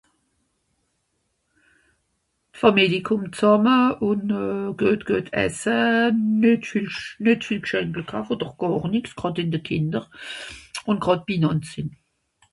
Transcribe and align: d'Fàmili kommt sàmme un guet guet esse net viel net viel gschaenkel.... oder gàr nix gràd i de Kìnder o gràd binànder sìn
d'Fàmili 2.53 2.99
kommt 3.09 3.33
sàmme 3.41 3.75
un 4.09 4.27
guet 4.79 5.01
guet 5.09 5.27
esse 5.43 5.75
net 6.41 6.63
viel 6.71 6.89
net 7.27 7.41
viel 7.49 7.61
gschaenkel.... 7.67 8.09
oder 8.37 8.49
gàr 8.63 8.89
nix 8.95 9.13
gràd 9.21 9.43
i 9.43 9.45
de 9.57 9.59
Kìnder 9.67 10.09
o 10.91 10.97
gràd 11.05 11.23
binànder 11.29 11.71
sìn 11.73 11.93